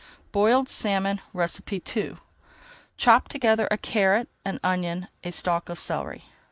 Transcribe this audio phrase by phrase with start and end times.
[0.31, 2.15] BOILED SALMON II
[2.97, 6.25] Chop together a carrot, an onion and a stalk of celery.